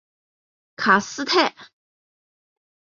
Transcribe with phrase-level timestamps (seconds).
[0.77, 1.53] 卡斯泰。